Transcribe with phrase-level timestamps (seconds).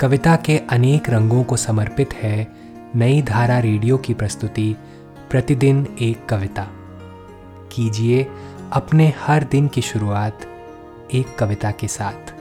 [0.00, 2.52] कविता के अनेक रंगों को समर्पित है
[2.94, 4.76] नई धारा रेडियो की प्रस्तुति,
[5.30, 6.68] प्रतिदिन एक कविता।
[7.72, 8.24] कीजिए
[8.72, 10.40] अपने हर दिन की शुरुआत
[11.14, 12.34] एक कविता के साथ।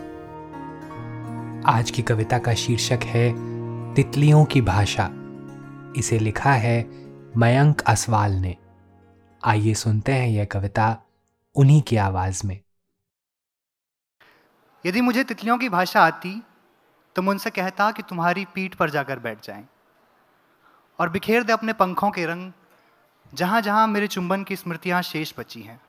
[1.65, 3.33] आज की कविता का शीर्षक है,
[3.93, 5.09] तितलियों की भाषा।
[5.97, 6.89] इसे लिखा है
[7.37, 8.55] मयंक असवाल ने।
[9.45, 10.97] आइए सुनते हैं यह कविता
[11.55, 12.59] उन्हीं की आवाज़ में।
[14.85, 16.43] यदि मुझे तितलियों की भाषा आती
[17.15, 19.65] तो मैं उनसे कहता कि तुम्हारी पीठ पर जाकर बैठ जाएँ
[20.99, 22.51] और बिखेर दे अपने पंखों के रंग,
[23.33, 25.79] जहाँ जहाँ मेरे चुंबन की स्मृतियाँ शेष बची हैं,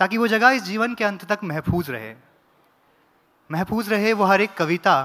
[0.00, 2.14] ताकि वो जगह इस जीवन के अंत तक महफूज रहे।
[3.50, 4.96] महफूज रहे वो हर एक कविता,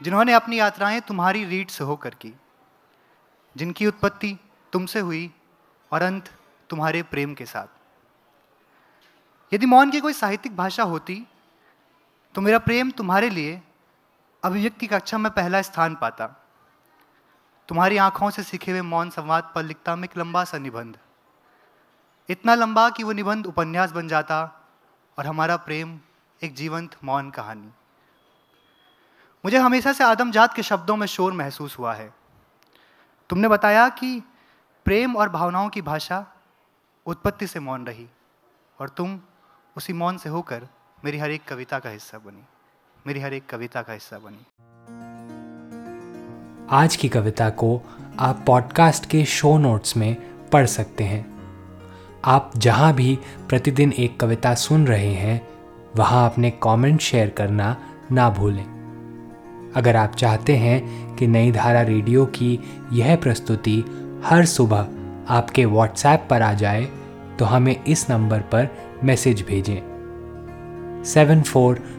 [0.00, 2.34] जिन्होंने अपनी यात्राएँ तुम्हारी रीढ़ से होकर की,
[3.56, 4.36] जिनकी उत्पत्ति
[4.72, 5.30] तुमसे हुई
[5.92, 6.30] और अंत
[6.70, 7.66] तुम्हारे प्रेम के साथ।
[9.52, 11.26] यदि मौन की कोई साहित्यिक भाषा होती
[12.34, 13.60] तो मेरा प्रेम तुम्हारे लिए
[14.48, 16.26] अभिव्यक्ति कक्षा में पहला स्थान पाता।
[17.68, 20.98] तुम्हारी आँखों से सीखे हुए मौन संवाद पर लिखता मैं एक लंबा सा निबंध।
[22.28, 24.66] इतना लंबा कि वो निबंध उपन्यास बन जाता
[25.18, 26.00] और हमारा प्रेम
[26.42, 27.72] एक जीवंत मौन कहानी।
[29.44, 32.14] मुझे हमेशा से आदमजात के शब्दों में शोर महसूस हुआ है।
[33.30, 34.22] तुमने बताया कि
[34.84, 36.26] प्रेम और भावनाओं की भाषा
[37.06, 38.08] उत्पत्ति से मौन रही
[38.80, 39.20] और तुम
[39.76, 40.68] उसी मौन से होकर
[41.04, 42.44] मेरी हर एक कविता का हिस्सा बनी।
[43.08, 44.38] मेरी हर एक कविता का हिस्सा बनी।
[46.70, 47.82] आज की कविता को
[48.18, 50.16] आप पॉडकास्ट के शो नोट्स में
[50.52, 51.26] पढ़ सकते हैं।
[52.24, 55.48] आप जहाँ भी प्रतिदिन एक कविता सुन रहे हैं,
[55.96, 57.76] वहाँ अपने कमेंट शेयर करना
[58.12, 62.60] ना भूलें। अगर आप चाहते हैं कि नई धारा रेडियो की
[62.92, 63.84] यह प्रस्तुति
[64.24, 64.88] हर सुबह
[65.28, 66.88] आपके व्हाट्सएप पर आ जाए
[67.38, 68.68] तो हमें इस नंबर पर
[69.04, 69.80] मैसेज भेजें।
[71.04, 71.98] Seven four